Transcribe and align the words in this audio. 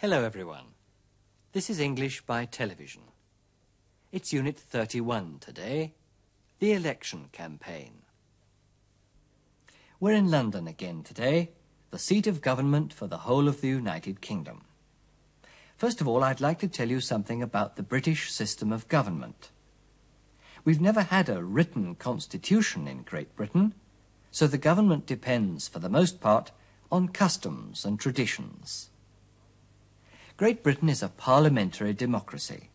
Hello, 0.00 0.24
everyone. 0.24 0.64
This 1.52 1.68
is 1.68 1.78
English 1.78 2.22
by 2.22 2.46
television. 2.46 3.02
It's 4.10 4.32
Unit 4.32 4.58
31 4.58 5.40
today, 5.40 5.92
the 6.58 6.72
election 6.72 7.26
campaign. 7.32 7.92
We're 10.00 10.14
in 10.14 10.30
London 10.30 10.66
again 10.66 11.02
today, 11.02 11.50
the 11.90 11.98
seat 11.98 12.26
of 12.26 12.40
government 12.40 12.94
for 12.94 13.06
the 13.08 13.28
whole 13.28 13.46
of 13.46 13.60
the 13.60 13.68
United 13.68 14.22
Kingdom. 14.22 14.62
First 15.76 16.00
of 16.00 16.08
all, 16.08 16.24
I'd 16.24 16.40
like 16.40 16.60
to 16.60 16.66
tell 16.66 16.88
you 16.88 17.02
something 17.02 17.42
about 17.42 17.76
the 17.76 17.82
British 17.82 18.32
system 18.32 18.72
of 18.72 18.88
government. 18.88 19.50
We've 20.64 20.80
never 20.80 21.02
had 21.02 21.28
a 21.28 21.44
written 21.44 21.94
constitution 21.94 22.88
in 22.88 23.02
Great 23.02 23.36
Britain, 23.36 23.74
so 24.30 24.46
the 24.46 24.56
government 24.56 25.04
depends, 25.04 25.68
for 25.68 25.78
the 25.78 25.90
most 25.90 26.22
part, 26.22 26.52
on 26.90 27.08
customs 27.08 27.84
and 27.84 28.00
traditions. 28.00 28.89
Great 30.40 30.62
Britain 30.62 30.88
is 30.88 31.02
a 31.02 31.10
parliamentary 31.10 31.92
democracy. 31.92 32.70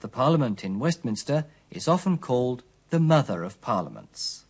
The 0.00 0.08
Parliament 0.08 0.64
in 0.64 0.78
Westminster 0.78 1.44
is 1.70 1.86
often 1.86 2.16
called 2.16 2.62
the 2.88 2.98
Mother 2.98 3.42
of 3.42 3.60
Parliaments. 3.60 4.46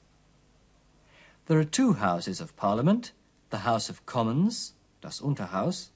There 1.47 1.59
are 1.59 1.64
two 1.64 1.95
Houses 1.95 2.41
of 2.41 2.55
Parliament, 2.55 3.11
the 3.51 3.67
House 3.67 3.89
of 3.89 4.06
Commons, 4.06 4.75
das 5.01 5.20
Unterhaus, 5.20 5.89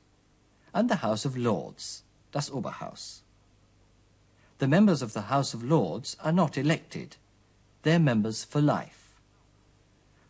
and 0.75 0.91
the 0.91 0.97
House 0.97 1.25
of 1.25 1.37
Lords, 1.37 2.03
das 2.33 2.51
Oberhaus. 2.51 3.21
The 4.59 4.67
members 4.67 5.03
of 5.03 5.13
the 5.13 5.31
House 5.31 5.55
of 5.55 5.63
Lords 5.63 6.17
are 6.25 6.33
not 6.33 6.59
elected. 6.59 7.19
They're 7.85 8.01
members 8.01 8.43
for 8.43 8.61
life. 8.61 9.15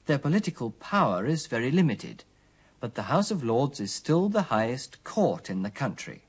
Their 0.05 0.19
political 0.19 0.73
power 0.73 1.25
is 1.25 1.47
very 1.47 1.71
limited 1.71 2.25
but 2.81 2.95
the 2.95 3.05
House 3.05 3.31
of 3.31 3.43
Lords 3.43 3.81
is 3.81 3.93
still 3.93 4.29
the 4.29 4.43
highest 4.43 5.03
court 5.03 5.49
in 5.49 5.63
the 5.63 5.71
country, 5.71 6.23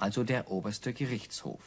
also 0.00 0.22
der 0.22 0.42
oberste 0.50 0.92
Gerichtshof. 0.92 1.60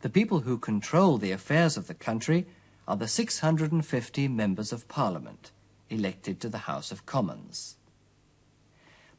The 0.00 0.08
people 0.08 0.40
who 0.40 0.58
control 0.58 1.18
the 1.18 1.32
affairs 1.32 1.76
of 1.76 1.86
the 1.86 1.94
country 1.94 2.46
are 2.86 2.96
the 2.96 3.08
650 3.08 4.28
members 4.28 4.72
of 4.72 4.88
Parliament, 4.88 5.52
elected 5.90 6.40
to 6.40 6.48
the 6.48 6.66
House 6.70 6.90
of 6.90 7.06
Commons. 7.06 7.76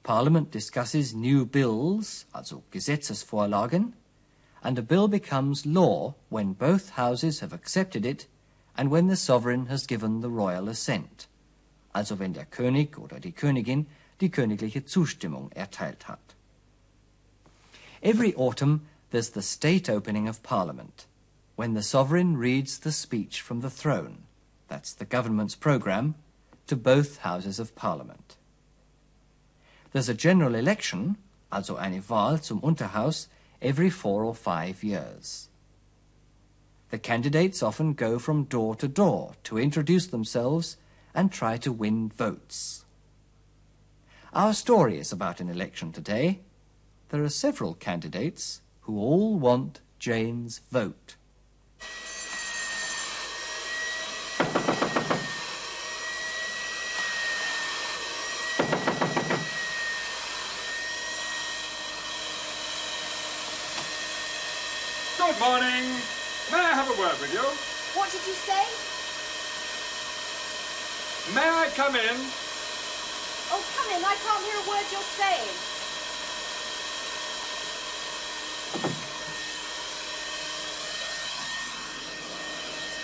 Parliament 0.04 0.52
discusses 0.52 1.14
new 1.14 1.46
bills, 1.46 2.26
also 2.34 2.64
Gesetzesvorlagen, 2.72 3.94
and 4.64 4.78
a 4.78 4.82
bill 4.82 5.08
becomes 5.08 5.66
law 5.66 6.16
when 6.30 6.54
both 6.54 6.92
houses 6.92 7.40
have 7.40 7.54
accepted 7.54 8.06
it 8.06 8.28
and 8.78 8.90
when 8.92 9.08
the 9.08 9.16
sovereign 9.16 9.68
has 9.68 9.88
given 9.88 10.20
the 10.20 10.30
royal 10.30 10.68
assent 10.68 11.28
also 11.94 12.20
wenn 12.20 12.34
der 12.34 12.46
König 12.46 12.98
oder 12.98 13.20
die 13.20 13.32
Königin 13.32 13.88
die 14.22 14.30
königliche 14.30 14.86
Zustimmung 14.86 15.52
erteilt 15.52 16.08
hat. 16.08 16.36
Every 18.02 18.36
autumn 18.36 18.82
there's 19.12 19.30
the 19.30 19.42
state 19.42 19.90
opening 19.90 20.28
of 20.28 20.44
Parliament, 20.44 21.08
when 21.56 21.74
the 21.74 21.84
sovereign 21.84 22.38
reads 22.38 22.80
the 22.80 22.92
speech 22.92 23.42
from 23.42 23.62
the 23.62 23.70
throne, 23.70 24.24
that's 24.68 24.94
the 24.94 25.06
government's 25.06 25.56
programme, 25.56 26.16
to 26.68 26.76
both 26.76 27.20
houses 27.20 27.60
of 27.60 27.76
Parliament. 27.76 28.38
There's 29.92 30.10
a 30.10 30.14
general 30.14 30.54
election, 30.54 31.18
also 31.52 31.78
eine 31.78 32.02
Wahl 32.08 32.38
zum 32.38 32.62
Unterhaus, 32.62 33.28
every 33.62 33.90
four 33.90 34.24
or 34.24 34.36
five 34.36 34.84
years. 34.84 35.50
The 36.92 37.00
candidates 37.00 37.62
often 37.64 37.94
go 37.94 38.20
from 38.20 38.46
door 38.46 38.76
to 38.76 38.88
door 38.88 39.34
to 39.44 39.58
introduce 39.58 40.08
themselves 40.08 40.78
and 41.14 41.32
try 41.32 41.58
to 41.58 41.72
win 41.72 42.10
votes. 42.10 42.86
Our 44.34 44.54
story 44.54 45.00
is 45.00 45.12
about 45.12 45.40
an 45.40 45.50
election 45.50 45.92
today. 45.92 46.42
There 47.10 47.24
are 47.24 47.30
several 47.30 47.74
candidates 47.74 48.62
who 48.82 48.98
all 48.98 49.40
want 49.40 49.82
Jane's 49.98 50.60
vote. 50.72 51.16
Good 65.18 65.40
morning. 65.40 65.86
May 66.52 66.58
I 66.58 66.74
have 66.74 66.90
a 66.90 67.00
word 67.00 67.20
with 67.20 67.34
you? 67.34 67.42
What 67.98 68.12
did 68.12 68.22
you 68.28 68.34
say? 68.34 68.89
May 71.36 71.48
I 71.48 71.70
come 71.76 71.96
in? 71.96 72.16
Oh, 73.52 73.64
come 73.76 73.96
in. 73.96 74.04
I 74.04 74.16
can't 74.16 74.44
hear 74.46 74.56
a 74.56 74.68
word 74.68 74.86
you're 74.92 75.02
saying. 75.14 75.50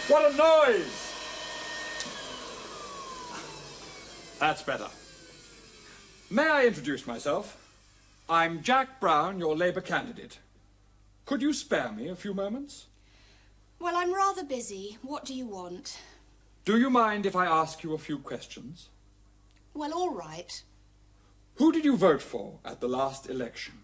What 0.07 0.31
a 0.31 0.35
noise! 0.35 1.13
That's 4.39 4.63
better. 4.63 4.87
May 6.31 6.47
I 6.47 6.65
introduce 6.65 7.05
myself? 7.05 7.57
I'm 8.27 8.63
Jack 8.63 8.99
Brown, 8.99 9.37
your 9.37 9.55
Labour 9.55 9.81
candidate. 9.81 10.39
Could 11.25 11.43
you 11.43 11.53
spare 11.53 11.91
me 11.91 12.07
a 12.07 12.15
few 12.15 12.33
moments? 12.33 12.87
Well, 13.79 13.95
I'm 13.95 14.13
rather 14.13 14.43
busy. 14.43 14.97
What 15.03 15.25
do 15.25 15.33
you 15.35 15.45
want? 15.45 15.99
Do 16.65 16.79
you 16.79 16.89
mind 16.89 17.27
if 17.27 17.35
I 17.35 17.45
ask 17.45 17.83
you 17.83 17.93
a 17.93 17.99
few 17.99 18.17
questions? 18.17 18.89
Well, 19.75 19.93
all 19.93 20.15
right. 20.15 20.63
Who 21.55 21.71
did 21.71 21.85
you 21.85 21.95
vote 21.95 22.23
for 22.23 22.57
at 22.65 22.81
the 22.81 22.87
last 22.87 23.29
election? 23.29 23.75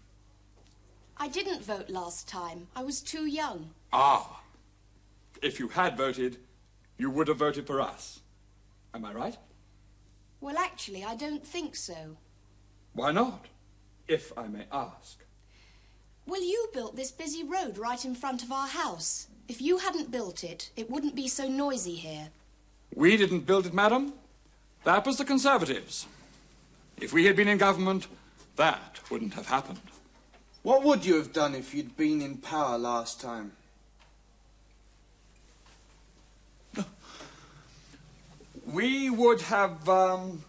I 1.16 1.28
didn't 1.28 1.64
vote 1.64 1.88
last 1.88 2.26
time. 2.26 2.66
I 2.74 2.82
was 2.82 3.00
too 3.00 3.24
young. 3.24 3.70
Ah. 3.92 4.42
If 5.40 5.60
you 5.60 5.68
had 5.68 5.96
voted, 5.96 6.38
you 6.98 7.08
would 7.08 7.28
have 7.28 7.36
voted 7.36 7.68
for 7.68 7.80
us. 7.80 8.20
Am 8.92 9.04
I 9.04 9.12
right? 9.12 9.36
Well, 10.40 10.58
actually, 10.58 11.04
I 11.04 11.14
don't 11.14 11.46
think 11.46 11.76
so. 11.76 12.16
Why 12.94 13.12
not, 13.12 13.46
if 14.08 14.36
I 14.36 14.48
may 14.48 14.66
ask? 14.72 15.24
Well, 16.26 16.42
you 16.42 16.68
built 16.74 16.96
this 16.96 17.12
busy 17.12 17.44
road 17.44 17.78
right 17.78 18.04
in 18.04 18.16
front 18.16 18.42
of 18.42 18.50
our 18.50 18.66
house. 18.66 19.28
If 19.46 19.62
you 19.62 19.78
hadn't 19.78 20.10
built 20.10 20.42
it, 20.42 20.70
it 20.74 20.90
wouldn't 20.90 21.14
be 21.14 21.28
so 21.28 21.46
noisy 21.46 21.94
here. 21.94 22.30
We 22.94 23.16
didn't 23.16 23.46
build 23.46 23.66
it, 23.66 23.74
madam. 23.74 24.12
That 24.84 25.06
was 25.06 25.16
the 25.16 25.24
Conservatives. 25.24 26.06
If 27.00 27.12
we 27.12 27.24
had 27.24 27.36
been 27.36 27.48
in 27.48 27.58
government, 27.58 28.06
that 28.56 29.00
wouldn't 29.10 29.34
have 29.34 29.46
happened. 29.46 29.80
What 30.62 30.82
would 30.84 31.04
you 31.04 31.16
have 31.16 31.32
done 31.32 31.54
if 31.54 31.74
you'd 31.74 31.96
been 31.96 32.20
in 32.22 32.36
power 32.36 32.78
last 32.78 33.20
time? 33.20 33.52
We 38.64 39.10
would 39.10 39.40
have 39.42 39.88
um, 39.88 40.44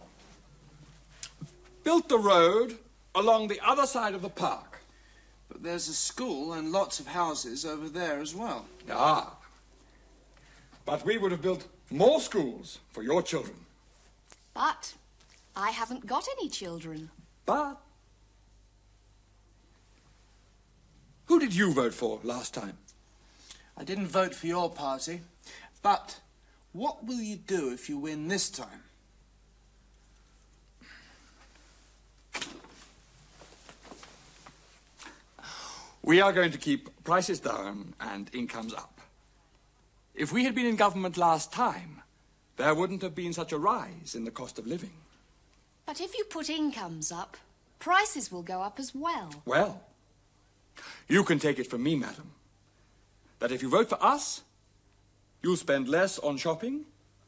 built 1.83 2.09
the 2.09 2.19
road 2.19 2.77
along 3.15 3.47
the 3.47 3.59
other 3.65 3.87
side 3.87 4.13
of 4.13 4.21
the 4.21 4.29
park. 4.29 4.79
But 5.49 5.63
there's 5.63 5.87
a 5.87 5.93
school 5.93 6.53
and 6.53 6.71
lots 6.71 6.99
of 6.99 7.07
houses 7.07 7.65
over 7.65 7.89
there 7.89 8.19
as 8.19 8.35
well. 8.35 8.65
Ah. 8.89 9.35
But 10.85 11.05
we 11.05 11.17
would 11.17 11.31
have 11.31 11.41
built 11.41 11.65
more 11.93 12.19
schools 12.19 12.79
for 12.91 13.03
your 13.03 13.21
children. 13.21 13.55
But 14.53 14.95
I 15.55 15.69
haven't 15.69 16.07
got 16.07 16.27
any 16.37 16.49
children. 16.49 17.11
But 17.45 17.79
who 21.25 21.39
did 21.39 21.55
you 21.55 21.71
vote 21.71 21.93
for 21.93 22.19
last 22.23 22.53
time? 22.53 22.77
I 23.77 23.83
didn't 23.83 24.07
vote 24.07 24.33
for 24.33 24.47
your 24.47 24.69
party. 24.69 25.21
But 25.81 26.19
what 26.71 27.05
will 27.05 27.21
you 27.21 27.35
do 27.35 27.71
if 27.71 27.87
you 27.89 27.97
win 27.99 28.27
this 28.27 28.49
time? 28.49 28.83
We 36.01 36.19
are 36.21 36.33
going 36.33 36.51
to 36.51 36.57
keep 36.57 37.03
prices 37.03 37.39
down 37.39 37.93
and 38.01 38.29
incomes 38.33 38.73
up. 38.73 38.99
If 40.15 40.31
we 40.31 40.43
had 40.43 40.55
been 40.55 40.65
in 40.65 40.75
government 40.75 41.17
last 41.17 41.51
time, 41.51 42.01
there 42.57 42.75
wouldn't 42.75 43.01
have 43.01 43.15
been 43.15 43.33
such 43.33 43.51
a 43.51 43.57
rise 43.57 44.15
in 44.15 44.25
the 44.25 44.31
cost 44.31 44.59
of 44.59 44.67
living. 44.67 44.93
But 45.85 45.99
if 45.99 46.17
you 46.17 46.23
put 46.25 46.49
incomes 46.49 47.11
up, 47.11 47.35
prices 47.79 48.31
will 48.31 48.43
go 48.43 48.61
up 48.61 48.79
as 48.79 48.93
well. 48.93 49.31
Well, 49.45 49.81
you 51.07 51.23
can 51.23 51.39
take 51.39 51.59
it 51.59 51.67
from 51.67 51.83
me, 51.83 51.95
madam, 51.95 52.31
that 53.39 53.51
if 53.51 53.61
you 53.61 53.69
vote 53.69 53.89
for 53.89 54.01
us, 54.03 54.43
you'll 55.41 55.57
spend 55.57 55.89
less 55.89 56.19
on 56.19 56.37
shopping 56.37 56.85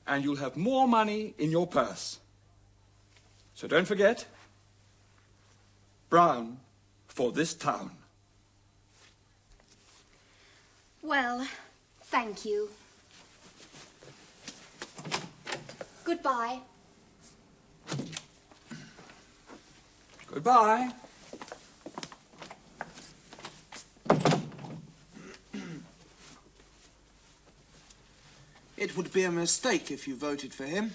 and 0.08 0.24
you'll 0.24 0.38
have 0.38 0.56
more 0.56 0.88
money 0.88 1.34
in 1.38 1.52
your 1.52 1.68
purse. 1.68 2.20
So 3.56 3.68
don't 3.68 3.88
forget, 3.88 4.26
Brown 6.10 6.58
for 7.08 7.32
this 7.32 7.54
town. 7.54 7.92
Well, 11.02 11.48
Thank 12.15 12.45
you. 12.45 12.69
Goodbye. 16.06 16.62
Goodbye. 20.31 20.91
It 28.77 28.95
would 28.95 29.12
be 29.12 29.23
a 29.23 29.31
mistake 29.31 29.91
if 29.91 30.07
you 30.07 30.15
voted 30.15 30.53
for 30.53 30.63
him. 30.63 30.91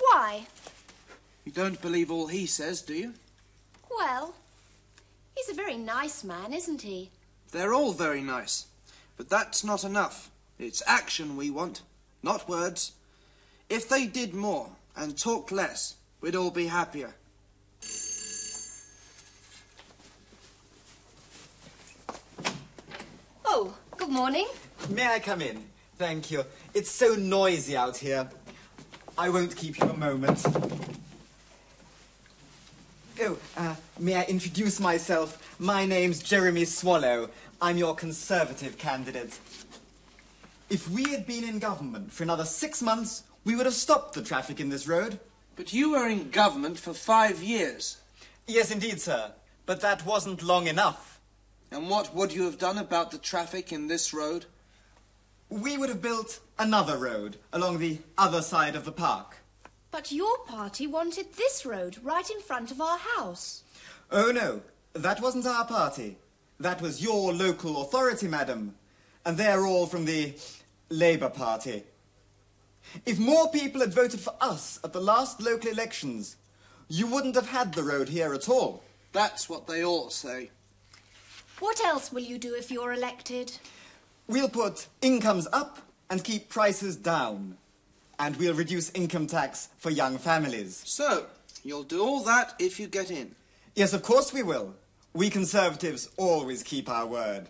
Why? 0.00 0.46
You 1.44 1.52
don't 1.52 1.82
believe 1.82 2.10
all 2.10 2.28
he 2.28 2.46
says, 2.46 2.80
do 2.80 2.94
you? 2.94 3.12
Well, 3.90 4.34
he's 5.36 5.50
a 5.50 5.54
very 5.54 5.76
nice 5.76 6.24
man, 6.24 6.54
isn't 6.54 6.80
he? 6.80 7.10
They're 7.50 7.74
all 7.74 7.92
very 7.92 8.22
nice. 8.22 8.64
But 9.22 9.30
that's 9.30 9.62
not 9.62 9.84
enough. 9.84 10.32
It's 10.58 10.82
action 10.84 11.36
we 11.36 11.48
want, 11.48 11.82
not 12.24 12.48
words. 12.48 12.90
If 13.68 13.88
they 13.88 14.08
did 14.08 14.34
more 14.34 14.68
and 14.96 15.16
talked 15.16 15.52
less, 15.52 15.94
we'd 16.20 16.34
all 16.34 16.50
be 16.50 16.66
happier. 16.66 17.14
Oh, 23.44 23.72
good 23.96 24.08
morning. 24.08 24.48
May 24.88 25.06
I 25.06 25.20
come 25.20 25.40
in? 25.40 25.66
Thank 25.98 26.32
you. 26.32 26.44
It's 26.74 26.90
so 26.90 27.14
noisy 27.14 27.76
out 27.76 27.98
here. 27.98 28.28
I 29.16 29.28
won't 29.28 29.54
keep 29.54 29.78
you 29.78 29.88
a 29.88 29.96
moment. 29.96 30.44
Oh, 33.20 33.38
uh, 33.56 33.76
may 34.00 34.16
I 34.16 34.24
introduce 34.24 34.80
myself? 34.80 35.54
My 35.60 35.86
name's 35.86 36.24
Jeremy 36.24 36.64
Swallow. 36.64 37.30
I'm 37.62 37.78
your 37.78 37.94
Conservative 37.94 38.76
candidate. 38.76 39.38
If 40.68 40.90
we 40.90 41.04
had 41.12 41.28
been 41.28 41.44
in 41.44 41.60
government 41.60 42.12
for 42.12 42.24
another 42.24 42.44
six 42.44 42.82
months, 42.82 43.22
we 43.44 43.54
would 43.54 43.66
have 43.66 43.74
stopped 43.76 44.14
the 44.14 44.22
traffic 44.22 44.58
in 44.58 44.68
this 44.68 44.88
road. 44.88 45.20
But 45.54 45.72
you 45.72 45.92
were 45.92 46.08
in 46.08 46.30
government 46.30 46.76
for 46.80 46.92
five 46.92 47.40
years. 47.40 47.98
Yes, 48.48 48.72
indeed, 48.72 49.00
sir. 49.00 49.30
But 49.64 49.80
that 49.80 50.04
wasn't 50.04 50.42
long 50.42 50.66
enough. 50.66 51.20
And 51.70 51.88
what 51.88 52.12
would 52.12 52.32
you 52.32 52.46
have 52.46 52.58
done 52.58 52.78
about 52.78 53.12
the 53.12 53.18
traffic 53.18 53.72
in 53.72 53.86
this 53.86 54.12
road? 54.12 54.46
We 55.48 55.78
would 55.78 55.88
have 55.88 56.02
built 56.02 56.40
another 56.58 56.98
road 56.98 57.36
along 57.52 57.78
the 57.78 57.98
other 58.18 58.42
side 58.42 58.74
of 58.74 58.84
the 58.84 58.90
park. 58.90 59.36
But 59.92 60.10
your 60.10 60.38
party 60.48 60.88
wanted 60.88 61.34
this 61.34 61.64
road 61.64 61.98
right 62.02 62.28
in 62.28 62.40
front 62.40 62.72
of 62.72 62.80
our 62.80 62.98
house. 62.98 63.62
Oh, 64.10 64.32
no. 64.32 64.62
That 64.94 65.22
wasn't 65.22 65.46
our 65.46 65.64
party. 65.64 66.16
That 66.62 66.80
was 66.80 67.02
your 67.02 67.32
local 67.32 67.82
authority, 67.82 68.28
madam. 68.28 68.76
And 69.26 69.36
they're 69.36 69.66
all 69.66 69.86
from 69.86 70.04
the 70.04 70.34
Labour 70.90 71.28
Party. 71.28 71.82
If 73.04 73.18
more 73.18 73.50
people 73.50 73.80
had 73.80 73.92
voted 73.92 74.20
for 74.20 74.34
us 74.40 74.78
at 74.84 74.92
the 74.92 75.00
last 75.00 75.42
local 75.42 75.70
elections, 75.70 76.36
you 76.88 77.08
wouldn't 77.08 77.34
have 77.34 77.48
had 77.48 77.74
the 77.74 77.82
road 77.82 78.08
here 78.08 78.32
at 78.32 78.48
all. 78.48 78.84
That's 79.12 79.48
what 79.48 79.66
they 79.66 79.84
all 79.84 80.08
say. 80.10 80.50
What 81.58 81.80
else 81.84 82.12
will 82.12 82.22
you 82.22 82.38
do 82.38 82.54
if 82.54 82.70
you're 82.70 82.92
elected? 82.92 83.58
We'll 84.28 84.48
put 84.48 84.86
incomes 85.00 85.48
up 85.52 85.78
and 86.10 86.22
keep 86.22 86.48
prices 86.48 86.94
down. 86.94 87.56
And 88.20 88.36
we'll 88.36 88.54
reduce 88.54 88.90
income 88.90 89.26
tax 89.26 89.68
for 89.78 89.90
young 89.90 90.16
families. 90.16 90.80
So, 90.86 91.26
you'll 91.64 91.82
do 91.82 92.04
all 92.04 92.22
that 92.22 92.54
if 92.60 92.78
you 92.78 92.86
get 92.86 93.10
in. 93.10 93.34
Yes, 93.74 93.94
of 93.94 94.04
course 94.04 94.32
we 94.32 94.44
will. 94.44 94.76
We 95.14 95.28
Conservatives 95.30 96.08
always 96.16 96.62
keep 96.62 96.88
our 96.88 97.06
word. 97.06 97.48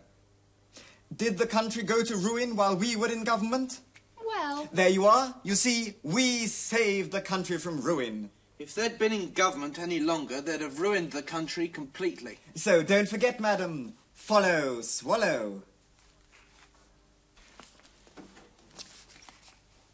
Did 1.17 1.39
the 1.39 1.47
country 1.47 1.83
go 1.83 2.03
to 2.03 2.17
ruin 2.17 2.57
while 2.57 2.77
we 2.77 2.97
were 2.97 3.09
in 3.11 3.25
government? 3.25 3.81
Well, 4.25 4.69
There 4.73 4.89
you 4.89 5.07
are. 5.07 5.35
You 5.43 5.55
see, 5.55 5.95
we 6.03 6.47
saved 6.47 7.13
the 7.13 7.21
country 7.21 7.59
from 7.59 7.83
ruin. 7.83 8.31
If 8.59 8.75
they'd 8.75 8.99
been 8.99 9.13
in 9.13 9.33
government 9.33 9.79
any 9.79 10.01
longer, 10.01 10.41
they'd 10.41 10.61
have 10.61 10.81
ruined 10.81 11.13
the 11.13 11.23
country 11.23 11.69
completely. 11.69 12.39
So 12.55 12.83
don't 12.83 13.09
forget, 13.09 13.41
madam, 13.41 13.95
follow, 14.15 14.81
swallow. 14.81 15.63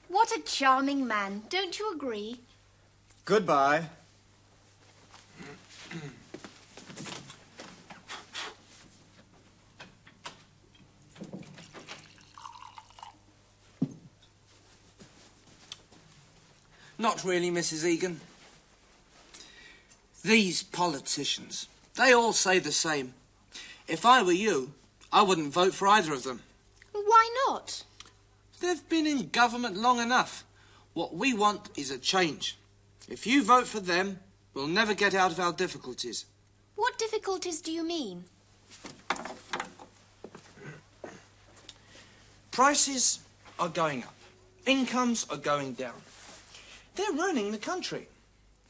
what 0.09 0.33
a 0.37 0.41
charming 0.43 1.07
man, 1.07 1.43
don't 1.49 1.79
you 1.79 1.93
agree? 1.93 2.41
Goodbye. 3.25 3.89
Not 16.99 17.25
really, 17.25 17.51
Mrs. 17.51 17.85
Egan. 17.85 18.21
These 20.25 20.65
politicians, 20.65 21.69
they 21.95 22.13
all 22.13 22.33
say 22.33 22.59
the 22.59 22.73
same. 22.73 23.15
If 23.87 24.05
I 24.05 24.23
were 24.23 24.33
you, 24.33 24.73
I 25.13 25.23
wouldn't 25.23 25.53
vote 25.53 25.75
for 25.75 25.87
either 25.87 26.13
of 26.13 26.25
them. 26.25 26.41
Why 26.93 27.31
not? 27.47 27.85
They've 28.61 28.87
been 28.89 29.07
in 29.07 29.29
government 29.29 29.77
long 29.77 30.01
enough. 30.01 30.45
What 30.93 31.15
we 31.15 31.33
want 31.33 31.71
is 31.77 31.93
a 31.93 31.99
change. 31.99 32.57
If 33.09 33.27
you 33.27 33.45
vote 33.45 33.69
for 33.69 33.79
them, 33.79 34.19
we'll 34.53 34.67
never 34.67 34.93
get 34.93 35.15
out 35.15 35.31
of 35.31 35.39
our 35.39 35.53
difficulties. 35.53 36.27
What 36.75 36.99
difficulties 36.99 37.61
do 37.61 37.71
you 37.71 37.85
mean? 37.85 38.25
Prices 42.51 43.21
are 43.59 43.69
going 43.69 44.03
up. 44.03 44.15
Incomes 44.67 45.25
are 45.31 45.37
going 45.37 45.75
down. 45.75 45.95
They're 46.99 47.13
ruining 47.13 47.53
the 47.53 47.59
country. 47.59 48.09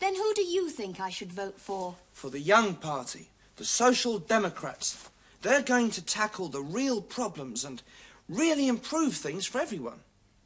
Then 0.00 0.14
who 0.14 0.34
do 0.34 0.42
you 0.42 0.68
think 0.68 1.00
I 1.00 1.08
should 1.08 1.32
vote 1.32 1.58
for? 1.58 1.94
For 2.12 2.28
the 2.28 2.38
Young 2.38 2.74
Party, 2.74 3.30
the 3.56 3.64
Social 3.64 4.18
Democrats, 4.18 5.08
they're 5.40 5.62
going 5.62 5.90
to 5.92 6.04
tackle 6.04 6.48
the 6.48 6.60
real 6.60 7.00
problems 7.00 7.64
and 7.64 7.82
really 8.28 8.68
improve 8.68 9.14
things 9.14 9.46
for 9.46 9.58
everyone. 9.58 10.00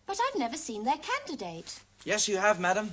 But 0.07 0.21
I've 0.25 0.39
never 0.39 0.57
seen 0.57 0.85
their 0.85 0.99
candidate. 0.99 1.81
Yes, 2.05 2.29
you 2.29 2.37
have, 2.37 2.61
madam. 2.61 2.93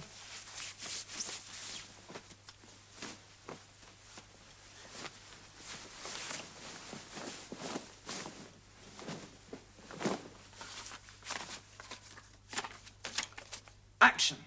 Action, 14.01 14.37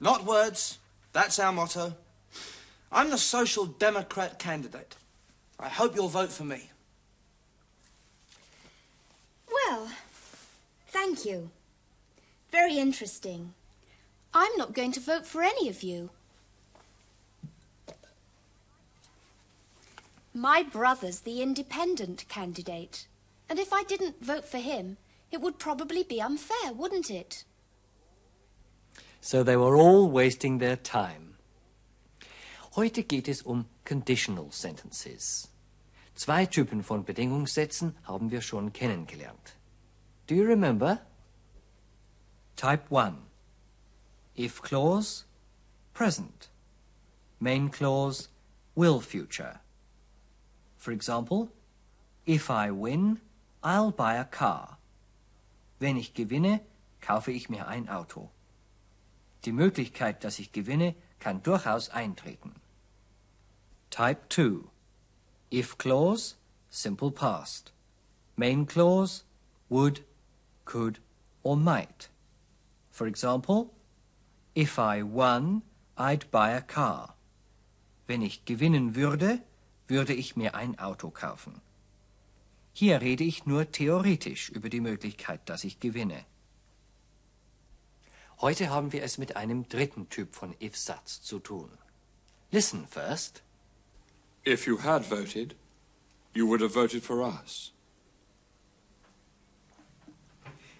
not 0.00 0.24
words. 0.24 0.78
That's 1.12 1.38
our 1.38 1.52
motto. 1.52 1.94
I'm 2.90 3.10
the 3.10 3.18
Social 3.18 3.66
Democrat 3.66 4.38
candidate. 4.38 4.96
I 5.58 5.68
hope 5.68 5.94
you'll 5.94 6.08
vote 6.08 6.30
for 6.30 6.44
me. 6.44 6.70
Well, 9.50 9.90
thank 10.86 11.24
you. 11.24 11.50
Very 12.50 12.78
interesting. 12.78 13.54
I'm 14.32 14.52
not 14.56 14.72
going 14.74 14.92
to 14.92 15.00
vote 15.00 15.26
for 15.26 15.42
any 15.42 15.68
of 15.68 15.82
you. 15.82 16.10
My 20.32 20.62
brother's 20.62 21.20
the 21.20 21.42
independent 21.42 22.24
candidate. 22.28 23.06
And 23.50 23.58
if 23.58 23.72
I 23.72 23.82
didn't 23.82 24.24
vote 24.24 24.44
for 24.44 24.58
him, 24.58 24.98
it 25.32 25.40
would 25.40 25.58
probably 25.58 26.02
be 26.02 26.20
unfair, 26.20 26.72
wouldn't 26.72 27.10
it? 27.10 27.44
So 29.20 29.42
they 29.42 29.56
were 29.56 29.76
all 29.76 30.10
wasting 30.10 30.58
their 30.58 30.76
time. 30.76 31.34
Heute 32.76 33.02
geht 33.02 33.28
es 33.28 33.42
um 33.42 33.66
conditional 33.84 34.50
sentences. 34.52 35.48
Zwei 36.14 36.46
Typen 36.46 36.82
von 36.82 37.04
Bedingungssätzen 37.04 37.94
haben 38.04 38.30
wir 38.30 38.40
schon 38.40 38.72
kennengelernt. 38.72 39.56
Do 40.26 40.34
you 40.34 40.44
remember? 40.44 41.00
Type 42.56 42.90
1. 42.90 43.16
If 44.36 44.62
clause, 44.62 45.24
present. 45.94 46.48
Main 47.40 47.70
clause, 47.70 48.28
will 48.74 49.00
future. 49.00 49.60
For 50.76 50.92
example, 50.92 51.50
if 52.26 52.50
I 52.50 52.70
win, 52.70 53.20
I'll 53.62 53.90
buy 53.90 54.16
a 54.16 54.24
car. 54.24 54.78
Wenn 55.80 55.96
ich 55.96 56.14
gewinne, 56.14 56.60
kaufe 57.00 57.32
ich 57.32 57.48
mir 57.48 57.66
ein 57.66 57.88
Auto. 57.88 58.30
Die 59.44 59.52
Möglichkeit, 59.52 60.24
dass 60.24 60.38
ich 60.38 60.52
gewinne, 60.52 60.94
kann 61.18 61.42
durchaus 61.42 61.90
eintreten. 61.90 62.54
Type 63.90 64.28
2. 64.28 64.68
If 65.50 65.78
clause, 65.78 66.36
simple 66.70 67.10
past. 67.10 67.72
Main 68.36 68.66
clause, 68.66 69.24
would, 69.68 70.02
could, 70.64 71.00
or 71.42 71.56
might. 71.56 72.10
For 72.90 73.06
example, 73.06 73.70
if 74.54 74.78
I 74.78 75.02
won, 75.02 75.62
I'd 75.96 76.30
buy 76.30 76.50
a 76.50 76.60
car. 76.60 77.14
Wenn 78.06 78.22
ich 78.22 78.44
gewinnen 78.44 78.94
würde, 78.94 79.40
würde 79.86 80.14
ich 80.14 80.36
mir 80.36 80.54
ein 80.54 80.78
Auto 80.78 81.10
kaufen. 81.10 81.60
Hier 82.72 83.00
rede 83.00 83.24
ich 83.24 83.46
nur 83.46 83.72
theoretisch 83.72 84.50
über 84.50 84.68
die 84.68 84.80
Möglichkeit, 84.80 85.48
dass 85.48 85.64
ich 85.64 85.80
gewinne. 85.80 86.24
Heute 88.40 88.70
haben 88.70 88.92
wir 88.92 89.02
es 89.02 89.18
mit 89.18 89.34
einem 89.34 89.68
dritten 89.68 90.08
Typ 90.08 90.36
von 90.36 90.54
if-Satz 90.60 91.20
zu 91.22 91.40
tun. 91.40 91.70
Listen 92.52 92.86
first. 92.86 93.42
If 94.46 94.64
you 94.64 94.78
had 94.78 95.04
voted, 95.04 95.56
you 96.34 96.46
would 96.46 96.60
have 96.60 96.72
voted 96.72 97.02
for 97.02 97.20
us. 97.20 97.72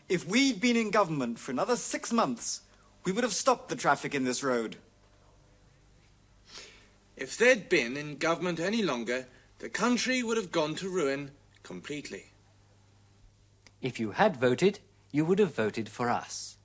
If 0.09 0.25
we'd 0.29 0.61
been 0.61 0.77
in 0.77 0.93
government 0.93 1.41
for 1.41 1.51
another 1.51 1.77
six 1.77 2.13
months, 2.13 2.63
we 3.05 3.11
would 3.11 3.25
have 3.25 3.35
stopped 3.35 3.69
the 3.69 3.77
traffic 3.77 4.15
in 4.15 4.25
this 4.25 4.45
road. 4.45 4.77
If 7.17 7.37
they'd 7.37 7.69
been 7.69 7.97
in 7.97 8.19
government 8.19 8.61
any 8.61 8.83
longer, 8.83 9.27
the 9.59 9.69
country 9.69 10.23
would 10.23 10.37
have 10.37 10.53
gone 10.53 10.77
to 10.77 10.89
ruin 10.89 11.33
completely. 11.65 12.27
If 13.83 13.99
you 13.99 14.13
had 14.13 14.37
voted, 14.37 14.79
you 15.11 15.25
would 15.25 15.41
have 15.41 15.57
voted 15.57 15.89
for 15.89 16.09
us. 16.09 16.58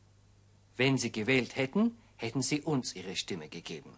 Wenn 0.78 0.98
Sie 0.98 1.12
gewählt 1.12 1.56
hätten, 1.56 1.98
hätten 2.16 2.42
Sie 2.42 2.62
uns 2.62 2.96
Ihre 2.96 3.16
Stimme 3.16 3.50
gegeben. 3.50 3.98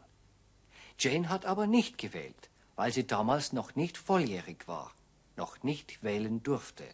Jane 0.98 1.30
hat 1.30 1.46
aber 1.46 1.68
nicht 1.68 1.98
gewählt, 1.98 2.50
weil 2.76 2.92
sie 2.92 3.06
damals 3.06 3.54
noch 3.54 3.76
nicht 3.76 3.98
volljährig 3.98 4.68
war, 4.68 4.94
noch 5.36 5.64
nicht 5.64 6.04
wählen 6.04 6.42
durfte. 6.44 6.86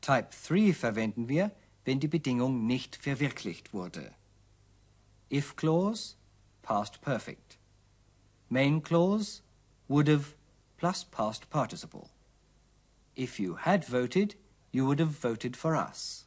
Type 0.00 0.28
3 0.46 0.74
verwenden 0.74 1.28
wir, 1.28 1.50
wenn 1.84 2.00
die 2.00 2.08
Bedingung 2.08 2.66
nicht 2.66 2.96
verwirklicht 2.96 3.72
wurde. 3.72 4.14
If 5.30 5.56
clause, 5.56 6.16
past 6.62 7.00
perfect. 7.00 7.58
Main 8.48 8.82
clause, 8.82 9.42
would 9.88 10.08
have 10.08 10.34
plus 10.76 11.04
past 11.04 11.48
participle. 11.50 12.08
If 13.16 13.38
you 13.38 13.56
had 13.56 13.84
voted, 13.84 14.36
you 14.72 14.86
would 14.86 15.00
have 15.00 15.12
voted 15.12 15.56
for 15.56 15.74
us. 15.74 16.26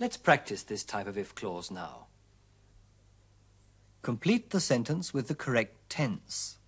Let's 0.00 0.16
practice 0.16 0.62
this 0.62 0.82
type 0.82 1.06
of 1.06 1.16
if 1.16 1.34
clause 1.34 1.70
now. 1.70 2.06
Complete 4.02 4.50
the 4.50 4.60
sentence 4.60 5.14
with 5.14 5.28
the 5.28 5.34
correct 5.34 5.88
tense. 5.88 6.58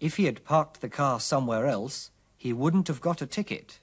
If 0.00 0.16
he 0.16 0.26
had 0.26 0.44
parked 0.44 0.80
the 0.80 0.88
car 0.88 1.18
somewhere 1.18 1.66
else, 1.66 2.10
he 2.36 2.52
wouldn't 2.52 2.88
have 2.88 3.00
got 3.00 3.22
a 3.22 3.26
ticket. 3.26 3.80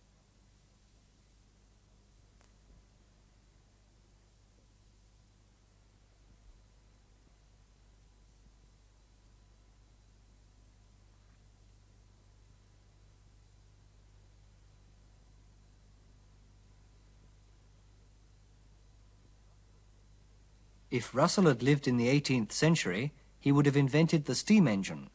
If 20.92 21.16
Russell 21.16 21.46
had 21.46 21.64
lived 21.64 21.88
in 21.88 21.96
the 21.96 22.10
18th 22.10 22.52
century, 22.52 23.14
he 23.40 23.50
would 23.50 23.66
have 23.66 23.78
invented 23.78 24.26
the 24.26 24.36
steam 24.36 24.68
engine. 24.68 25.10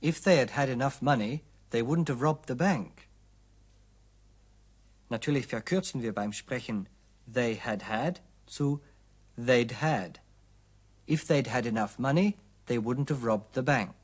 If 0.00 0.22
they 0.22 0.36
had 0.36 0.50
had 0.50 0.70
enough 0.70 1.02
money, 1.02 1.42
they 1.70 1.82
wouldn't 1.82 2.08
have 2.08 2.22
robbed 2.22 2.46
the 2.46 2.54
bank. 2.54 3.07
Natürlich 5.10 5.46
verkürzen 5.46 6.02
wir 6.02 6.12
beim 6.12 6.32
Sprechen 6.32 6.86
they 7.26 7.56
had 7.56 7.82
had 7.82 8.20
zu 8.46 8.80
they'd 9.36 9.72
had. 9.80 10.20
If 11.06 11.26
they'd 11.26 11.46
had 11.46 11.66
enough 11.66 11.98
money, 11.98 12.36
they 12.66 12.78
wouldn't 12.78 13.08
have 13.08 13.24
robbed 13.24 13.54
the 13.54 13.62
bank. 13.62 13.94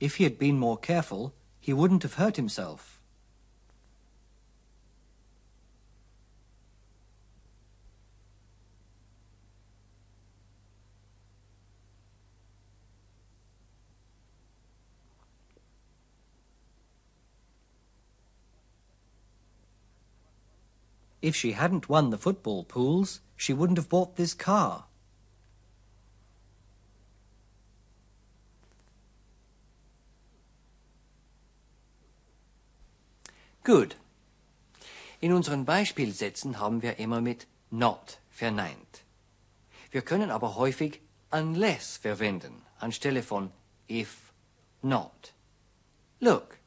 If 0.00 0.16
he 0.16 0.24
had 0.24 0.38
been 0.38 0.58
more 0.58 0.78
careful, 0.78 1.34
he 1.60 1.74
wouldn't 1.74 2.02
have 2.02 2.14
hurt 2.14 2.36
himself. 2.36 2.99
If 21.22 21.36
she 21.36 21.52
hadn't 21.52 21.88
won 21.88 22.10
the 22.10 22.18
football 22.18 22.64
pools, 22.64 23.20
she 23.36 23.52
wouldn't 23.52 23.78
have 23.78 23.88
bought 23.88 24.16
this 24.16 24.34
car. 24.34 24.86
Gut. 33.62 33.96
In 35.20 35.32
unseren 35.32 35.66
Beispielsätzen 35.66 36.58
haben 36.58 36.80
wir 36.80 36.98
immer 36.98 37.20
mit 37.20 37.46
not 37.70 38.18
verneint. 38.30 39.04
Wir 39.90 40.02
können 40.02 40.30
aber 40.30 40.56
häufig 40.56 41.00
unless 41.30 41.98
verwenden, 41.98 42.62
anstelle 42.78 43.22
von 43.22 43.52
if 43.86 44.32
not. 44.82 45.34
Look. 46.20 46.58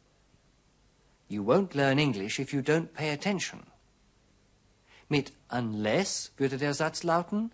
You 1.28 1.44
won't 1.44 1.74
learn 1.74 1.98
English 1.98 2.40
if 2.40 2.54
you 2.54 2.62
don't 2.62 2.94
pay 2.94 3.12
attention. 3.12 3.73
Mit 5.14 5.32
unless 5.48 6.32
würde 6.38 6.58
der 6.58 6.74
Satz 6.74 7.04
lauten 7.04 7.52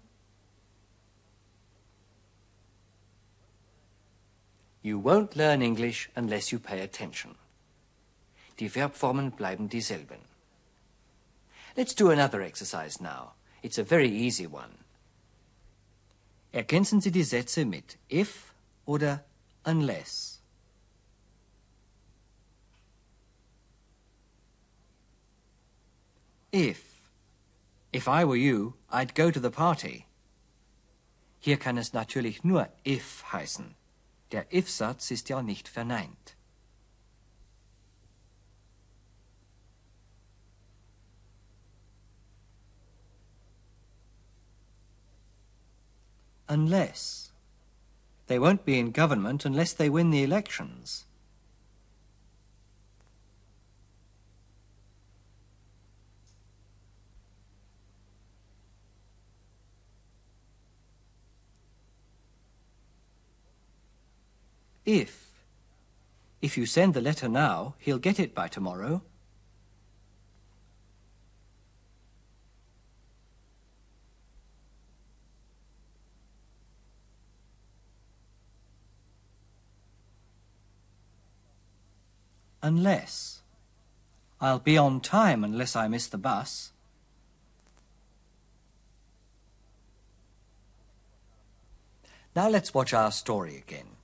You 4.82 5.02
won't 5.04 5.36
learn 5.36 5.62
English 5.62 6.10
unless 6.16 6.52
you 6.52 6.60
pay 6.60 6.82
attention. 6.82 7.36
Die 8.60 8.70
Verbformen 8.70 9.32
bleiben 9.32 9.68
dieselben. 9.68 10.22
Let's 11.76 11.94
do 11.94 12.12
another 12.12 12.40
exercise 12.40 13.04
now. 13.04 13.34
It's 13.62 13.78
a 13.78 13.84
very 13.84 14.08
easy 14.08 14.48
one. 14.48 14.74
Ergänzen 16.54 17.02
Sie 17.02 17.12
die 17.12 17.26
Sätze 17.26 17.66
mit 17.66 17.98
if 18.08 18.54
oder 18.86 19.26
unless. 19.66 20.40
If. 26.54 26.89
If 27.92 28.08
I 28.08 28.24
were 28.24 28.36
you, 28.36 28.76
I'd 28.92 29.16
go 29.16 29.32
to 29.32 29.40
the 29.40 29.50
party. 29.50 30.06
Hier 31.40 31.58
kann 31.58 31.78
es 31.78 31.94
natürlich 31.94 32.44
nur 32.44 32.70
if 32.84 33.24
heißen. 33.32 33.76
Der 34.32 34.46
if-Satz 34.54 35.10
ist 35.10 35.30
ja 35.30 35.42
nicht 35.42 35.68
verneint. 35.68 36.36
Unless. 46.48 47.32
They 48.28 48.40
won't 48.40 48.66
be 48.66 48.78
in 48.78 48.92
government 48.92 49.46
unless 49.46 49.74
they 49.74 49.90
win 49.90 50.12
the 50.12 50.24
elections. 50.24 51.06
If. 64.90 65.30
If 66.42 66.58
you 66.58 66.66
send 66.66 66.96
the 66.96 67.02
letter 67.02 67.30
now, 67.30 67.76
he'll 67.78 68.00
get 68.00 68.20
it 68.20 68.34
by 68.34 68.48
tomorrow. 68.48 69.04
Unless. 82.64 83.42
I'll 84.42 84.58
be 84.58 84.76
on 84.76 85.02
time 85.02 85.44
unless 85.44 85.76
I 85.76 85.88
miss 85.88 86.08
the 86.08 86.18
bus. 86.18 86.72
Now 92.36 92.50
let's 92.50 92.74
watch 92.74 92.92
our 92.96 93.12
story 93.12 93.56
again. 93.56 93.99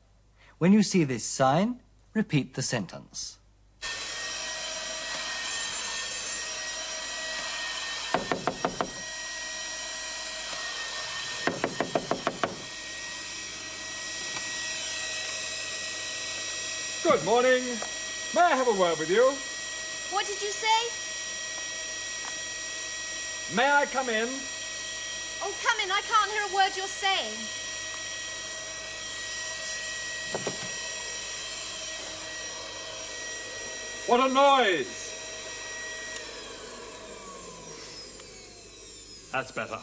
When 0.57 0.73
you 0.73 0.83
see 0.83 1.03
this 1.03 1.23
sign, 1.23 1.79
Repeat 2.15 2.53
the 2.53 2.61
sentence. 2.61 3.39
Good 17.03 17.25
morning. 17.25 17.63
May 18.33 18.39
I 18.39 18.55
have 18.55 18.69
a 18.69 18.79
word 18.79 18.97
with 18.97 19.09
you? 19.09 19.25
What 20.15 20.25
did 20.25 20.41
you 20.41 20.51
say? 20.51 20.67
May 23.57 23.69
I 23.69 23.85
come 23.87 24.07
in? 24.07 24.29
Oh, 25.43 25.53
come 25.65 25.79
in. 25.83 25.91
I 25.91 25.99
can't 25.99 26.31
hear 26.31 26.43
a 26.49 26.55
word 26.55 26.77
you're 26.77 26.87
saying. 26.87 27.64
What 34.07 34.29
a 34.29 34.33
noise! 34.33 35.11
That's 39.31 39.51
better. 39.51 39.79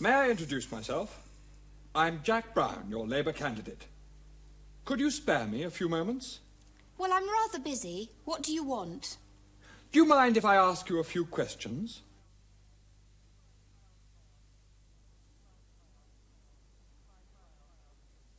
May 0.00 0.12
I 0.12 0.30
introduce 0.30 0.70
myself? 0.70 1.20
I'm 1.94 2.20
Jack 2.22 2.54
Brown, 2.54 2.86
your 2.88 3.06
Labour 3.06 3.32
candidate. 3.32 3.86
Could 4.84 5.00
you 5.00 5.10
spare 5.10 5.46
me 5.46 5.62
a 5.62 5.70
few 5.70 5.88
moments? 5.88 6.40
Well, 6.96 7.12
I'm 7.12 7.28
rather 7.28 7.58
busy. 7.58 8.10
What 8.24 8.42
do 8.42 8.52
you 8.52 8.64
want? 8.64 9.16
Do 9.92 9.98
you 9.98 10.04
mind 10.06 10.36
if 10.36 10.44
I 10.44 10.56
ask 10.56 10.88
you 10.88 11.00
a 11.00 11.04
few 11.04 11.24
questions? 11.24 12.02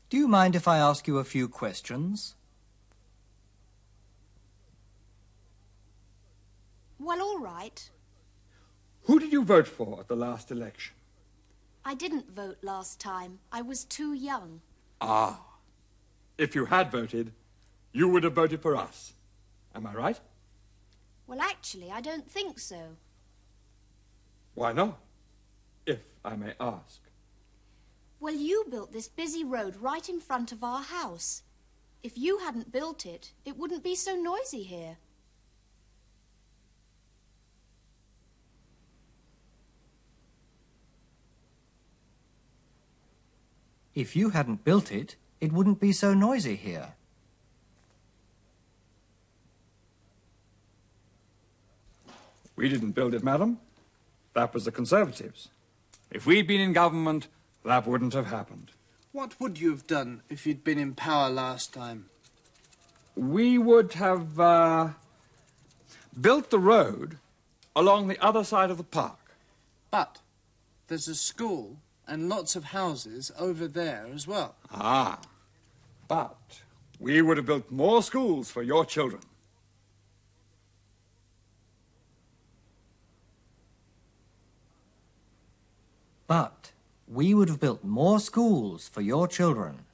Do 0.09 0.17
you 0.17 0.27
mind 0.27 0.55
if 0.55 0.67
I 0.67 0.77
ask 0.77 1.07
you 1.07 1.17
a 1.17 1.23
few 1.23 1.47
questions? 1.47 2.35
Well, 6.99 7.21
all 7.21 7.39
right. 7.39 7.89
Who 9.03 9.19
did 9.19 9.31
you 9.31 9.43
vote 9.43 9.67
for 9.67 9.99
at 9.99 10.07
the 10.07 10.15
last 10.15 10.51
election? 10.51 10.95
I 11.83 11.93
didn't 11.93 12.31
vote 12.31 12.57
last 12.61 12.99
time. 12.99 13.39
I 13.51 13.61
was 13.61 13.83
too 13.83 14.13
young. 14.13 14.61
Ah. 15.01 15.41
If 16.37 16.55
you 16.55 16.65
had 16.65 16.91
voted, 16.91 17.31
you 17.91 18.07
would 18.07 18.23
have 18.23 18.33
voted 18.33 18.61
for 18.61 18.75
us. 18.75 19.13
Am 19.73 19.85
I 19.87 19.93
right? 19.93 20.19
Well, 21.27 21.41
actually, 21.41 21.91
I 21.91 22.01
don't 22.01 22.29
think 22.29 22.59
so. 22.59 22.97
Why 24.53 24.71
not? 24.71 24.99
If 25.85 25.99
I 26.23 26.35
may 26.35 26.53
ask. 26.59 27.01
Well, 28.19 28.33
you 28.33 28.65
built 28.69 28.91
this 28.91 29.07
busy 29.07 29.43
road 29.43 29.75
right 29.77 30.07
in 30.07 30.19
front 30.19 30.51
of 30.51 30.63
our 30.63 30.81
house. 30.81 31.43
If 32.01 32.17
you 32.17 32.39
hadn't 32.39 32.71
built 32.71 33.05
it, 33.05 33.31
it 33.45 33.57
wouldn't 33.57 33.83
be 33.83 33.95
so 33.95 34.15
noisy 34.15 34.63
here. 34.63 34.97
If 43.93 44.15
you 44.15 44.31
hadn't 44.31 44.63
built 44.65 44.91
it, 44.91 45.15
it 45.39 45.53
wouldn't 45.53 45.79
be 45.79 45.93
so 45.93 46.13
noisy 46.13 46.55
here. 46.55 46.93
We 52.55 52.69
didn't 52.69 52.91
build 52.91 53.13
it, 53.13 53.23
madam. 53.23 53.59
That 54.33 54.53
was 54.53 54.65
the 54.65 54.71
Conservatives. 54.71 55.49
If 56.11 56.25
we'd 56.25 56.47
been 56.47 56.61
in 56.61 56.73
government, 56.73 57.27
that 57.65 57.87
wouldn't 57.87 58.13
have 58.13 58.27
happened. 58.27 58.71
What 59.11 59.39
would 59.39 59.59
you 59.59 59.71
have 59.71 59.87
done 59.87 60.21
if 60.29 60.45
you'd 60.45 60.63
been 60.63 60.77
in 60.77 60.93
power 60.93 61.29
last 61.29 61.73
time? 61.73 62.05
We 63.15 63.57
would 63.57 63.93
have 63.93 64.39
uh, 64.39 64.89
built 66.19 66.49
the 66.49 66.59
road 66.59 67.17
along 67.75 68.07
the 68.07 68.23
other 68.23 68.43
side 68.43 68.69
of 68.69 68.77
the 68.77 68.83
park. 68.83 69.37
But 69.89 70.19
there's 70.87 71.07
a 71.07 71.15
school 71.15 71.77
and 72.07 72.29
lots 72.29 72.55
of 72.55 72.65
houses 72.65 73.31
over 73.39 73.67
there 73.67 74.07
as 74.13 74.27
well. 74.27 74.55
Ah. 74.71 75.19
But 76.07 76.61
we 76.99 77.21
would 77.21 77.37
have 77.37 77.45
built 77.45 77.71
more 77.71 78.03
schools 78.03 78.51
for 78.51 78.61
your 78.61 78.85
children. 78.85 79.21
But 86.27 86.71
we 87.15 87.33
would 87.33 87.47
have 87.47 87.61
built 87.61 87.83
more 87.83 88.19
schools 88.19 88.89
for 88.89 89.01
your 89.01 89.27
children. 89.27 89.85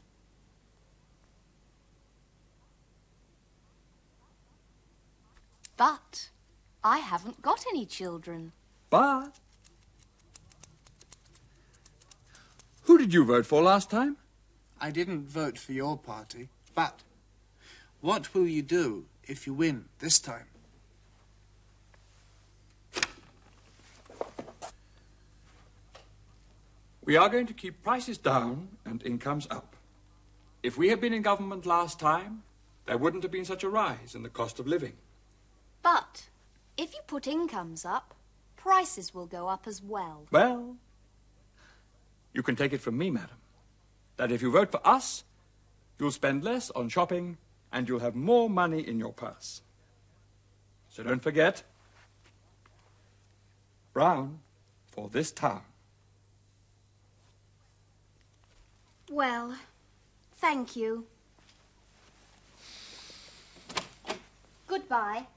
But 5.77 6.29
I 6.83 6.97
haven't 6.97 7.41
got 7.41 7.65
any 7.69 7.85
children. 7.85 8.51
But. 8.89 9.39
Who 12.83 12.97
did 12.97 13.13
you 13.13 13.23
vote 13.23 13.45
for 13.45 13.61
last 13.61 13.89
time? 13.91 14.17
I 14.79 14.89
didn't 14.89 15.29
vote 15.29 15.59
for 15.59 15.73
your 15.73 15.97
party, 15.97 16.49
but 16.73 17.01
what 18.01 18.33
will 18.33 18.47
you 18.47 18.63
do 18.63 19.05
if 19.23 19.45
you 19.45 19.53
win 19.53 19.85
this 19.99 20.19
time? 20.19 20.50
We 27.03 27.17
are 27.17 27.29
going 27.29 27.47
to 27.47 27.53
keep 27.53 27.81
prices 27.81 28.17
down 28.17 28.69
and 28.85 29.03
incomes 29.03 29.47
up. 29.49 29.75
If 30.61 30.77
we 30.77 30.89
had 30.89 31.01
been 31.01 31.13
in 31.13 31.23
government 31.23 31.65
last 31.65 31.99
time, 31.99 32.43
there 32.85 32.97
wouldn't 32.97 33.23
have 33.23 33.31
been 33.31 33.45
such 33.45 33.63
a 33.63 33.69
rise 33.69 34.13
in 34.13 34.21
the 34.21 34.29
cost 34.29 34.59
of 34.59 34.67
living. 34.67 34.93
But 35.81 36.29
if 36.77 36.93
you 36.93 36.99
put 37.07 37.25
incomes 37.25 37.85
up, 37.85 38.13
prices 38.55 39.13
will 39.13 39.25
go 39.25 39.47
up 39.47 39.65
as 39.65 39.81
well. 39.81 40.27
Well, 40.31 40.75
you 42.33 42.43
can 42.43 42.55
take 42.55 42.73
it 42.73 42.81
from 42.81 42.97
me, 42.97 43.09
madam, 43.09 43.37
that 44.17 44.31
if 44.31 44.41
you 44.41 44.51
vote 44.51 44.71
for 44.71 44.85
us, 44.85 45.23
you'll 45.97 46.11
spend 46.11 46.43
less 46.43 46.69
on 46.71 46.89
shopping 46.89 47.37
and 47.71 47.89
you'll 47.89 47.99
have 47.99 48.15
more 48.15 48.49
money 48.49 48.87
in 48.87 48.99
your 48.99 49.13
purse. 49.13 49.61
So 50.89 51.01
don't 51.01 51.23
forget, 51.23 51.63
Brown 53.93 54.39
for 54.85 55.09
this 55.09 55.31
town. 55.31 55.63
Well, 59.11 59.57
thank 60.37 60.77
you. 60.77 61.05
Goodbye. 64.67 65.27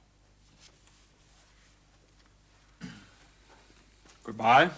Goodbye. 4.23 4.69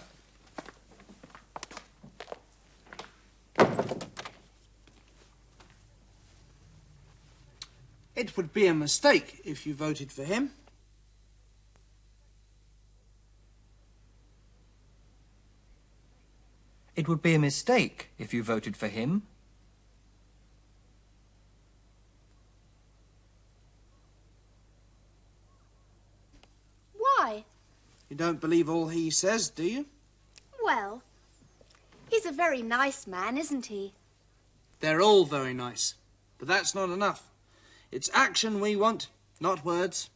It 8.16 8.36
would 8.36 8.52
be 8.52 8.66
a 8.66 8.74
mistake 8.74 9.42
if 9.46 9.68
you 9.68 9.76
voted 9.76 10.12
for 10.12 10.24
him. 10.24 10.54
It 16.98 17.08
would 17.08 17.22
be 17.22 17.36
a 17.36 17.40
mistake 17.40 18.10
if 18.18 18.34
you 18.34 18.42
voted 18.42 18.76
for 18.76 18.88
him. 18.88 19.22
Why? 26.98 27.46
You 28.10 28.16
don't 28.16 28.42
believe 28.42 28.68
all 28.68 28.88
he 28.88 29.12
says, 29.12 29.48
do 29.50 29.64
you? 29.64 29.86
Well, 30.64 31.04
he's 32.10 32.26
a 32.26 32.32
very 32.32 32.64
nice 32.64 33.06
man, 33.06 33.38
isn't 33.38 33.68
he? 33.68 33.94
They're 34.80 35.02
all 35.02 35.26
very 35.26 35.54
nice, 35.54 35.94
but 36.40 36.48
that's 36.48 36.74
not 36.74 36.90
enough. 36.90 37.30
It's 37.92 38.10
action 38.12 38.60
we 38.60 38.76
want, 38.76 39.10
not 39.40 39.64
words. 39.64 40.10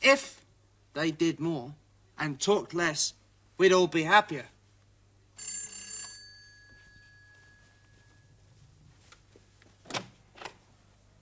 If 0.00 0.44
they 0.94 1.10
did 1.10 1.40
more 1.40 1.74
and 2.16 2.38
talked 2.38 2.74
less, 2.74 3.14
we'd 3.58 3.72
all 3.72 3.88
be 3.88 4.04
happier. 4.04 4.46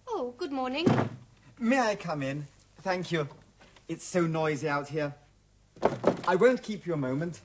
Oh, 0.09 0.35
good 0.47 0.55
morning. 0.55 0.87
May 1.59 1.81
I 1.81 1.97
come 1.97 2.23
in? 2.23 2.47
Thank 2.83 3.11
you. 3.11 3.29
It's 3.89 4.05
so 4.05 4.29
noisy 4.29 4.69
out 4.69 4.87
here. 4.87 5.13
I 6.29 6.37
won't 6.37 6.63
keep 6.63 6.87
you 6.87 6.95
a 6.95 6.97
moment. 6.97 7.41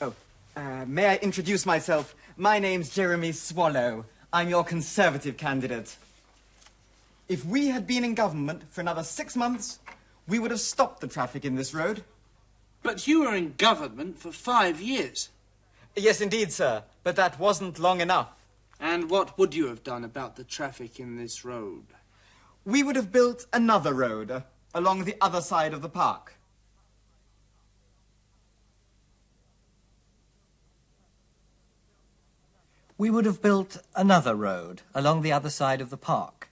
Oh, 0.00 0.14
uh, 0.56 0.84
may 0.86 1.08
I 1.08 1.16
introduce 1.16 1.66
myself? 1.66 2.14
My 2.36 2.60
name's 2.60 2.90
Jeremy 2.90 3.32
Swallow. 3.32 4.04
I'm 4.32 4.48
your 4.48 4.62
Conservative 4.62 5.36
candidate. 5.36 5.96
If 7.28 7.44
we 7.44 7.66
had 7.66 7.88
been 7.88 8.04
in 8.04 8.14
government 8.14 8.62
for 8.70 8.80
another 8.80 9.02
six 9.02 9.34
months, 9.34 9.80
we 10.28 10.38
would 10.38 10.52
have 10.52 10.60
stopped 10.60 11.00
the 11.00 11.08
traffic 11.08 11.44
in 11.44 11.56
this 11.56 11.74
road. 11.74 12.04
But 12.84 13.08
you 13.08 13.22
were 13.22 13.34
in 13.34 13.54
government 13.58 14.16
for 14.16 14.30
five 14.30 14.80
years. 14.80 15.30
Yes, 15.96 16.20
indeed, 16.20 16.52
sir. 16.52 16.84
But 17.02 17.16
that 17.16 17.40
wasn't 17.40 17.80
long 17.80 18.00
enough. 18.00 18.37
And 18.80 19.10
what 19.10 19.36
would 19.38 19.54
you 19.54 19.66
have 19.66 19.82
done 19.82 20.04
about 20.04 20.36
the 20.36 20.44
traffic 20.44 21.00
in 21.00 21.16
this 21.16 21.44
road? 21.44 21.86
We 22.64 22.82
would 22.82 22.96
have 22.96 23.10
built 23.10 23.46
another 23.52 23.92
road 23.92 24.30
uh, 24.30 24.42
along 24.74 25.04
the 25.04 25.16
other 25.20 25.40
side 25.40 25.72
of 25.72 25.82
the 25.82 25.88
park. 25.88 26.34
We 32.96 33.10
would 33.10 33.26
have 33.26 33.40
built 33.40 33.78
another 33.94 34.34
road 34.34 34.82
along 34.94 35.22
the 35.22 35.32
other 35.32 35.50
side 35.50 35.80
of 35.80 35.90
the 35.90 35.96
park. 35.96 36.50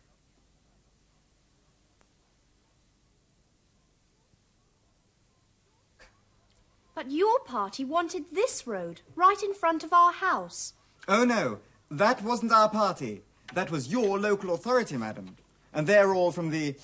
But 6.95 7.11
your 7.11 7.41
party 7.41 7.85
wanted 7.85 8.31
this 8.33 8.67
road, 8.67 9.03
right 9.15 9.43
in 9.43 9.53
front 9.53 9.85
of 9.85 9.93
our 9.93 10.13
house. 10.13 10.73
Oh 11.07 11.25
no, 11.25 11.59
that 11.91 12.23
wasn't 12.23 12.53
our 12.53 12.69
party. 12.69 13.23
That 13.55 13.71
was 13.71 13.89
your 13.93 14.19
local 14.19 14.53
authority, 14.55 14.97
madam. 14.97 15.37
And 15.73 15.87
they're 15.87 16.15
all 16.15 16.33
from 16.33 16.51
the 16.51 16.75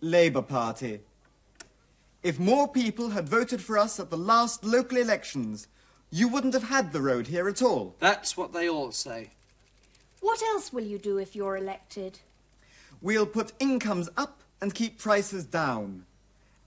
Labour 0.00 0.42
Party. 0.42 1.00
If 2.22 2.38
more 2.38 2.68
people 2.68 3.10
had 3.10 3.28
voted 3.28 3.60
for 3.60 3.78
us 3.78 3.98
at 3.98 4.10
the 4.10 4.16
last 4.16 4.64
local 4.64 4.98
elections, 4.98 5.68
you 6.10 6.28
wouldn't 6.28 6.54
have 6.54 6.64
had 6.64 6.92
the 6.92 7.00
road 7.00 7.26
here 7.26 7.48
at 7.48 7.62
all. 7.62 7.96
That's 7.98 8.36
what 8.36 8.52
they 8.52 8.68
all 8.68 8.92
say. 8.92 9.30
What 10.20 10.42
else 10.42 10.72
will 10.72 10.84
you 10.84 10.98
do 10.98 11.18
if 11.18 11.34
you're 11.34 11.56
elected? 11.56 12.20
We'll 13.00 13.26
put 13.26 13.52
incomes 13.58 14.08
up 14.16 14.42
and 14.60 14.72
keep 14.72 14.98
prices 14.98 15.44
down. 15.44 16.04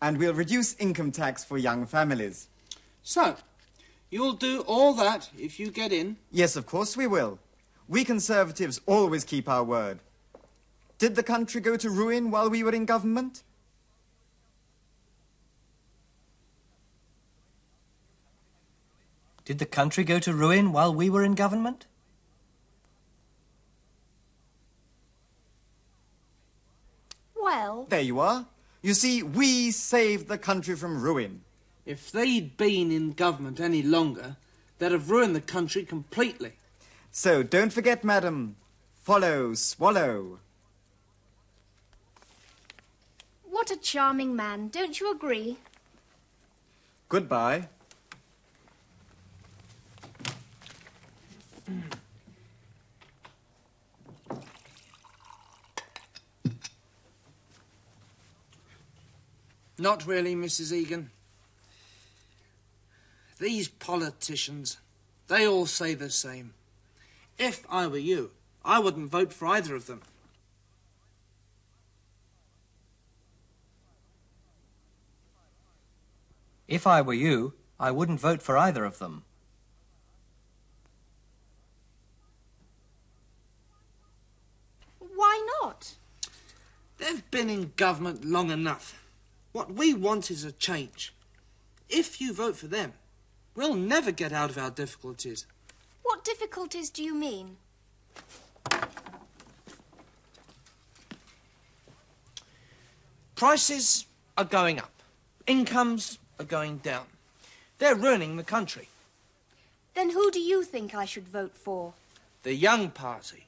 And 0.02 0.18
we'll 0.18 0.34
reduce 0.34 0.76
income 0.76 1.12
tax 1.12 1.44
for 1.46 1.58
young 1.58 1.86
families. 1.86 2.50
So, 3.02 3.38
you'll 4.10 4.34
do 4.34 4.62
all 4.62 4.94
that 4.96 5.30
if 5.38 5.58
you 5.60 5.72
get 5.72 5.94
in? 5.94 6.18
Yes, 6.32 6.58
of 6.58 6.66
course 6.66 6.98
we 6.98 7.08
will. 7.08 7.40
We 7.88 8.04
Conservatives 8.04 8.82
always 8.86 9.24
keep 9.24 9.48
our 9.48 9.64
word. 9.64 10.00
Did 10.98 11.16
the 11.16 11.24
country 11.24 11.62
go 11.62 11.78
to 11.78 11.90
ruin 11.90 12.32
while 12.32 12.50
we 12.50 12.64
were 12.64 12.74
in 12.74 12.86
government? 12.86 13.44
Did 19.44 19.60
the 19.60 19.66
country 19.66 20.04
go 20.04 20.18
to 20.20 20.34
ruin 20.34 20.72
while 20.72 20.94
we 20.94 21.10
were 21.10 21.24
in 21.24 21.36
government? 21.36 21.86
Well, 27.40 27.86
There 27.90 28.02
you 28.02 28.20
are. 28.20 28.48
You 28.82 28.96
see, 28.96 29.22
we 29.22 29.70
saved 29.70 30.28
the 30.28 30.40
country 30.40 30.76
from 30.76 31.02
ruin. 31.02 31.42
If 31.86 32.12
they'd 32.12 32.58
been 32.58 32.92
in 32.92 33.14
government 33.14 33.60
any 33.60 33.84
longer, 33.84 34.38
they'd 34.80 34.92
have 34.92 35.12
ruined 35.12 35.36
the 35.36 35.42
country 35.42 35.86
completely. 35.86 36.54
So 37.18 37.44
don't 37.44 37.72
forget, 37.72 38.04
madam, 38.04 38.58
follow, 39.02 39.54
swallow. 39.54 40.40
what 43.50 43.72
a 43.72 43.78
charming 43.78 44.36
man, 44.36 44.68
don't 44.68 45.00
you 45.00 45.10
agree? 45.14 45.56
Goodbye. 47.08 47.70
Not 59.78 60.06
really, 60.06 60.36
Mrs. 60.36 60.74
Egan. 60.74 61.12
These 63.40 63.70
politicians, 63.70 64.80
they 65.30 65.48
all 65.48 65.66
say 65.66 65.94
the 65.94 66.10
same. 66.10 66.54
If 67.38 67.66
I 67.70 67.88
were 67.88 67.98
you, 67.98 68.32
I 68.64 68.80
wouldn't 68.80 69.10
vote 69.10 69.34
for 69.34 69.48
either 69.48 69.76
of 69.76 69.88
them. 69.88 70.02
If 76.68 76.88
I 76.88 77.02
were 77.02 77.14
you, 77.14 77.54
I 77.80 77.92
wouldn't 77.92 78.20
vote 78.20 78.42
for 78.42 78.58
either 78.58 78.86
of 78.86 79.00
them. 79.00 79.24
Why 85.00 85.48
not? 85.62 85.96
They've 86.98 87.30
been 87.30 87.50
in 87.50 87.74
government 87.76 88.26
long 88.26 88.50
enough. 88.50 89.04
What 89.52 89.74
we 89.74 89.94
want 89.94 90.32
is 90.32 90.44
a 90.44 90.52
change. 90.52 91.14
If 91.88 92.20
you 92.20 92.34
vote 92.34 92.56
for 92.56 92.68
them, 92.68 92.94
we'll 93.54 93.76
never 93.76 94.12
get 94.12 94.34
out 94.34 94.50
of 94.50 94.58
our 94.58 94.72
difficulties. 94.72 95.46
What 96.06 96.24
difficulties 96.24 96.92
do 96.92 97.04
you 97.04 97.16
mean? 97.16 97.58
Prices 103.36 104.06
are 104.38 104.46
going 104.46 104.78
up. 104.78 104.92
Incomes 105.48 106.20
are 106.40 106.46
going 106.46 106.78
down. 106.78 107.08
They're 107.80 107.96
ruining 107.96 108.38
the 108.38 108.44
country. 108.44 108.88
Then 109.96 110.12
who 110.12 110.30
do 110.30 110.40
you 110.40 110.64
think 110.64 110.94
I 110.94 111.06
should 111.06 111.28
vote 111.28 111.56
for? 111.56 111.94
The 112.44 112.54
Young 112.54 112.92
Party, 112.92 113.48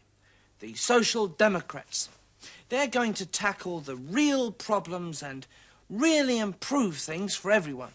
the 0.60 0.74
Social 0.74 1.28
Democrats, 1.28 2.10
they're 2.70 2.88
going 2.88 3.14
to 3.16 3.26
tackle 3.28 3.82
the 3.82 3.96
real 3.96 4.52
problems 4.52 5.22
and 5.22 5.46
really 5.92 6.40
improve 6.40 6.98
things 6.98 7.36
for 7.36 7.52
everyone. 7.52 7.94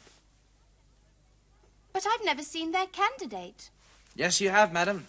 But 1.93 2.07
I've 2.07 2.25
never 2.25 2.43
seen 2.43 2.71
their 2.71 2.87
candidate. 2.87 3.71
Yes, 4.15 4.41
you 4.41 4.51
have, 4.51 4.73
madam. 4.73 5.07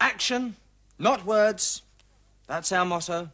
Action, 0.00 0.56
not 0.98 1.24
words. 1.24 1.82
That's 2.46 2.72
our 2.72 2.84
motto. 2.84 3.30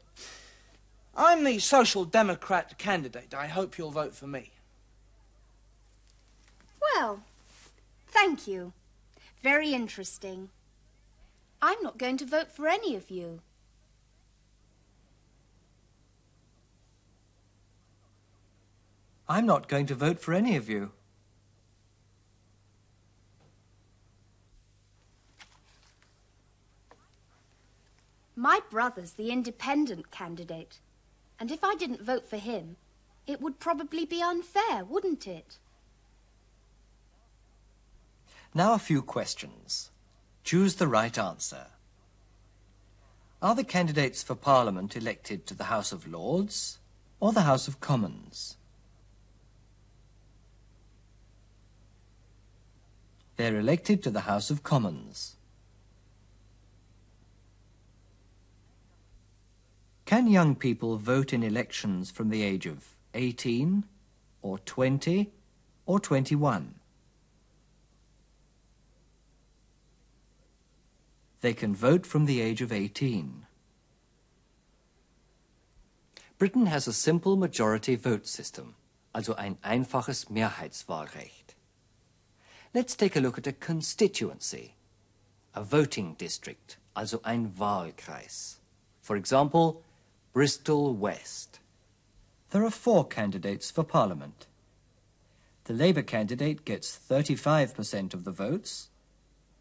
I'm 1.16 1.44
the 1.44 1.58
Social 1.58 2.04
Democrat 2.04 2.76
candidate. 2.76 3.32
I 3.32 3.46
hope 3.46 3.78
you'll 3.78 3.90
vote 3.90 4.14
for 4.14 4.26
me. 4.26 4.50
Well, 6.80 7.22
thank 8.16 8.48
you. 8.48 8.72
Very 9.42 9.74
interesting. 9.74 10.48
I'm 11.60 11.82
not 11.82 11.98
going 11.98 12.16
to 12.16 12.24
vote 12.24 12.50
for 12.50 12.66
any 12.66 12.96
of 12.96 13.10
you. 13.10 13.40
I'm 19.28 19.44
not 19.44 19.68
going 19.68 19.86
to 19.86 19.94
vote 19.94 20.18
for 20.18 20.32
any 20.32 20.56
of 20.56 20.70
you. 20.70 20.92
My 28.34 28.60
brother's 28.70 29.12
the 29.12 29.30
independent 29.30 30.10
candidate. 30.10 30.80
And 31.38 31.50
if 31.50 31.62
I 31.62 31.74
didn't 31.74 32.02
vote 32.02 32.26
for 32.26 32.38
him, 32.38 32.76
it 33.26 33.42
would 33.42 33.58
probably 33.58 34.06
be 34.06 34.22
unfair, 34.22 34.84
wouldn't 34.84 35.26
it? 35.26 35.58
Now 38.56 38.72
a 38.72 38.78
few 38.78 39.02
questions. 39.02 39.90
Choose 40.42 40.76
the 40.76 40.88
right 40.88 41.18
answer. 41.18 41.66
Are 43.42 43.54
the 43.54 43.62
candidates 43.62 44.22
for 44.22 44.34
Parliament 44.34 44.96
elected 44.96 45.46
to 45.46 45.54
the 45.54 45.64
House 45.64 45.92
of 45.92 46.10
Lords 46.10 46.78
or 47.20 47.34
the 47.34 47.42
House 47.42 47.68
of 47.68 47.80
Commons? 47.80 48.56
They're 53.36 53.58
elected 53.58 54.02
to 54.04 54.10
the 54.10 54.20
House 54.20 54.48
of 54.48 54.62
Commons. 54.62 55.36
Can 60.06 60.28
young 60.28 60.54
people 60.54 60.96
vote 60.96 61.34
in 61.34 61.42
elections 61.42 62.10
from 62.10 62.30
the 62.30 62.42
age 62.42 62.64
of 62.64 62.86
18 63.12 63.84
or 64.40 64.58
20 64.60 65.30
or 65.84 66.00
21? 66.00 66.75
They 71.46 71.54
can 71.54 71.76
vote 71.76 72.04
from 72.04 72.24
the 72.24 72.40
age 72.40 72.60
of 72.60 72.72
18. 72.72 73.46
Britain 76.38 76.66
has 76.66 76.88
a 76.88 76.92
simple 76.92 77.36
majority 77.36 77.94
vote 77.94 78.26
system, 78.26 78.74
also 79.14 79.32
ein 79.34 79.56
einfaches 79.62 80.28
Mehrheitswahlrecht. 80.28 81.54
Let's 82.74 82.96
take 82.96 83.14
a 83.14 83.20
look 83.20 83.38
at 83.38 83.46
a 83.46 83.52
constituency, 83.52 84.74
a 85.54 85.62
voting 85.62 86.16
district, 86.18 86.78
also 86.96 87.20
ein 87.24 87.52
Wahlkreis. 87.56 88.56
For 89.00 89.14
example, 89.14 89.84
Bristol 90.32 90.94
West. 90.94 91.60
There 92.50 92.64
are 92.64 92.72
four 92.72 93.06
candidates 93.06 93.70
for 93.70 93.84
Parliament. 93.84 94.48
The 95.66 95.74
Labour 95.74 96.02
candidate 96.02 96.64
gets 96.64 96.98
35% 97.08 98.14
of 98.14 98.24
the 98.24 98.32
votes, 98.32 98.88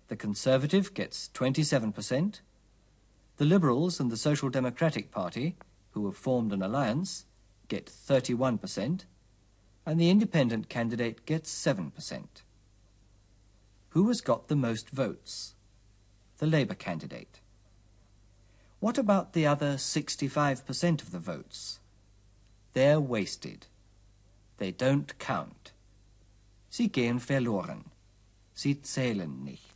the 0.08 0.16
Conservative 0.16 0.94
gets 0.94 1.30
27%, 1.34 2.42
the 3.38 3.46
Liberals 3.46 4.00
and 4.00 4.12
the 4.12 4.18
Social 4.18 4.50
Democratic 4.50 5.12
Party, 5.12 5.56
who 5.92 6.06
have 6.06 6.16
formed 6.16 6.54
an 6.54 6.62
alliance, 6.62 7.26
get 7.68 7.86
31%, 7.88 9.06
and 9.86 10.00
the 10.00 10.10
independent 10.10 10.70
candidate 10.70 11.26
gets 11.26 11.52
7%. 11.54 12.26
Who 13.90 14.08
has 14.08 14.22
got 14.22 14.48
the 14.48 14.56
most 14.56 14.90
votes? 14.90 15.56
The 16.38 16.48
Labour 16.48 16.76
candidate. 16.76 17.40
What 18.80 18.98
about 18.98 19.34
the 19.34 19.48
other 19.48 19.76
65% 19.76 21.02
of 21.02 21.12
the 21.12 21.20
votes? 21.20 21.80
They're 22.74 23.00
wasted. 23.00 23.68
They 24.58 24.72
don't 24.72 25.18
count. 25.18 25.72
Sie 26.70 26.90
gehen 26.90 27.20
verloren. 27.20 27.86
Sie 28.54 28.76
zählen 28.76 29.44
nicht. 29.44 29.75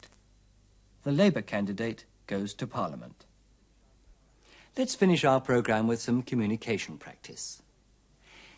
The 1.03 1.11
Labour 1.11 1.41
candidate 1.41 2.05
goes 2.27 2.53
to 2.55 2.67
Parliament. 2.67 3.25
Let's 4.77 4.95
finish 4.95 5.23
our 5.23 5.41
program 5.41 5.87
with 5.87 6.01
some 6.01 6.21
communication 6.23 6.97
practice. 6.97 7.61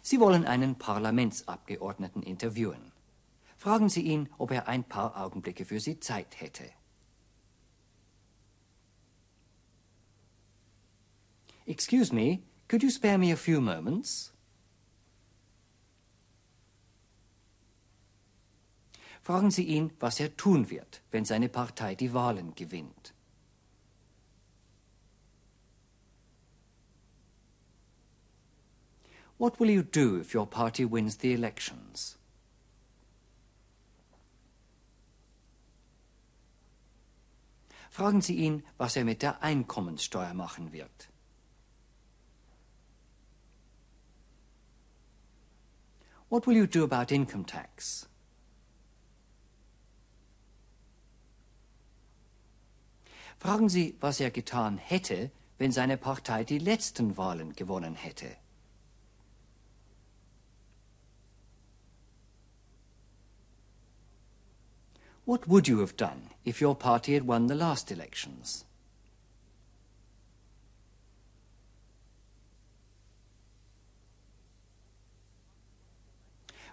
Sie 0.02 0.20
wollen 0.20 0.46
einen 0.46 0.76
Parlamentsabgeordneten 0.76 2.24
interviewen. 2.24 2.92
Fragen 3.58 3.90
Sie 3.90 4.02
ihn, 4.02 4.28
ob 4.40 4.52
er 4.52 4.68
ein 4.68 4.84
paar 4.84 5.16
Augenblicke 5.16 5.66
für 5.66 5.80
Sie 5.80 6.00
Zeit 6.00 6.40
hätte. 6.40 6.72
Excuse 11.68 12.12
me, 12.12 12.40
could 12.68 12.82
you 12.82 12.90
spare 12.90 13.20
me 13.20 13.32
a 13.32 13.38
few 13.38 13.62
moments? 13.62 14.31
Fragen 19.32 19.50
Sie 19.50 19.64
ihn, 19.64 19.94
was 20.02 20.20
er 20.20 20.36
tun 20.36 20.70
wird, 20.70 21.02
wenn 21.10 21.24
seine 21.24 21.48
Partei 21.48 21.96
die 21.96 22.14
Wahlen 22.14 22.54
gewinnt. 22.54 23.14
What 29.38 29.58
will 29.58 29.70
you 29.70 29.84
do 29.84 30.20
if 30.20 30.36
your 30.36 30.46
party 30.46 30.84
wins 30.84 31.18
the 31.18 31.32
elections? 31.32 32.18
Fragen 37.90 38.20
Sie 38.20 38.36
ihn, 38.36 38.64
was 38.78 38.98
er 38.98 39.06
mit 39.06 39.22
der 39.22 39.42
Einkommenssteuer 39.42 40.34
machen 40.34 40.74
wird. 40.74 41.10
What 46.28 46.46
will 46.46 46.58
you 46.58 46.68
do 46.68 46.84
about 46.84 47.14
income 47.14 47.46
tax? 47.46 48.11
Fragen 53.42 53.70
Sie, 53.70 53.96
was 54.00 54.20
er 54.20 54.30
getan 54.30 54.78
hätte, 54.78 55.32
wenn 55.58 55.72
seine 55.72 55.98
Partei 55.98 56.44
die 56.44 56.60
letzten 56.60 57.18
Wahlen 57.18 57.54
gewonnen 57.54 57.96
hätte. 57.96 58.28
What 65.26 65.50
would 65.50 65.68
you 65.68 65.80
have 65.80 65.96
done 65.96 66.30
if 66.46 66.62
your 66.62 66.76
party 66.76 67.16
had 67.16 67.26
won 67.26 67.48
the 67.48 67.56
last 67.56 67.90
elections? 67.90 68.64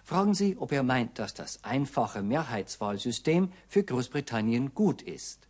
Fragen 0.03 0.35
Sie, 0.35 0.55
ob 0.55 0.71
er 0.71 0.83
meint, 0.83 1.17
dass 1.17 1.33
das 1.33 1.63
einfache 1.63 2.21
Mehrheitswahlsystem 2.21 3.51
für 3.67 3.83
Großbritannien 3.83 4.75
gut 4.75 5.01
ist. 5.01 5.48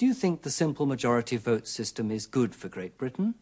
Do 0.00 0.06
you 0.06 0.14
think 0.14 0.40
the 0.40 0.50
simple 0.50 0.86
majority 0.86 1.36
vote 1.36 1.68
system 1.68 2.10
is 2.10 2.26
good 2.26 2.54
for 2.54 2.70
Great 2.70 2.96
Britain? 2.96 3.34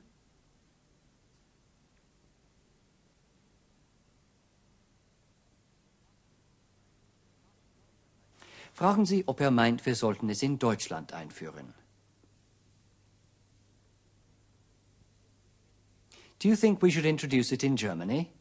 Fragen 8.75 9.07
Sie, 9.07 9.23
ob 9.29 9.41
er 9.41 9.53
meint, 9.53 9.87
wir 9.87 9.95
sollten 9.95 10.29
es 10.31 10.43
in 10.43 10.59
Deutschland 10.59 11.13
einführen. 11.13 11.75
Do 16.41 16.49
you 16.49 16.57
think 16.57 16.83
we 16.83 16.91
should 16.91 17.07
introduce 17.07 17.53
it 17.53 17.63
in 17.63 17.77
Germany? 17.77 18.33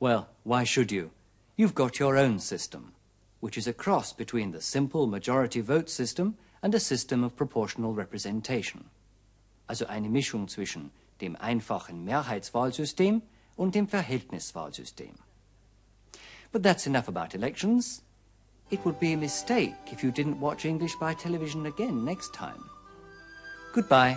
Well, 0.00 0.30
why 0.44 0.64
should 0.64 0.90
you? 0.90 1.10
You've 1.58 1.74
got 1.74 1.98
your 1.98 2.16
own 2.16 2.38
system, 2.38 2.92
which 3.40 3.58
is 3.58 3.66
a 3.66 3.72
cross 3.72 4.12
between 4.12 4.52
the 4.52 4.60
simple 4.60 5.08
majority 5.08 5.60
vote 5.60 5.90
system 5.90 6.36
and 6.62 6.72
a 6.72 6.78
system 6.78 7.24
of 7.24 7.34
proportional 7.34 7.92
representation. 7.92 8.84
Also 9.68 9.84
eine 9.86 10.08
Mischung 10.08 10.46
zwischen 10.46 10.92
dem 11.20 11.36
einfachen 11.40 12.04
Mehrheitswahlsystem 12.04 13.22
und 13.56 13.74
dem 13.74 13.88
Verhältniswahlsystem. 13.88 15.16
But 16.52 16.62
that's 16.62 16.86
enough 16.86 17.08
about 17.08 17.34
elections. 17.34 18.02
It 18.70 18.84
would 18.84 19.00
be 19.00 19.14
a 19.14 19.16
mistake 19.16 19.74
if 19.90 20.04
you 20.04 20.12
didn't 20.12 20.38
watch 20.38 20.64
English 20.64 20.94
by 21.00 21.12
television 21.12 21.66
again 21.66 22.04
next 22.04 22.32
time. 22.32 22.62
Goodbye. 23.74 24.16